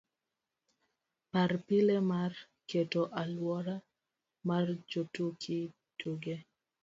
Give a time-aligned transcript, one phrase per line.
[1.31, 2.31] par pile mar
[2.69, 3.75] keto aluora
[4.47, 5.59] mar jotuki
[5.99, 6.35] tuge